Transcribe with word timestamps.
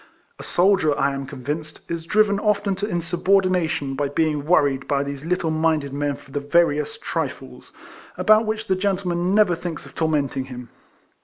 A 0.39 0.43
soldier, 0.43 0.97
I 0.97 1.13
am 1.13 1.27
convinced, 1.27 1.81
is 1.87 2.05
driven 2.05 2.39
often 2.39 2.73
to 2.77 2.87
insubordination 2.87 3.93
by 3.93 4.09
being 4.09 4.47
worried 4.47 4.87
by 4.87 5.03
these 5.03 5.23
little 5.25 5.51
minded 5.51 5.93
men 5.93 6.15
for 6.15 6.31
the 6.31 6.39
veriest 6.39 7.03
trifles, 7.03 7.71
about 8.17 8.47
which 8.47 8.65
the 8.65 8.75
gentleman 8.75 9.35
never 9.35 9.53
thinks 9.53 9.85
of 9.85 9.93
tor 9.93 10.09
menting 10.09 10.45
him. 10.47 10.69